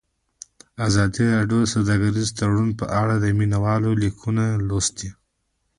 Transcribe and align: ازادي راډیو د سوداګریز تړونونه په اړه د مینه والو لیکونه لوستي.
ازادي 0.87 1.23
راډیو 1.35 1.59
د 1.63 1.71
سوداګریز 1.73 2.27
تړونونه 2.39 2.73
په 2.81 2.85
اړه 3.01 3.15
د 3.19 3.25
مینه 3.37 3.57
والو 3.63 3.91
لیکونه 4.03 4.43
لوستي. 4.67 5.09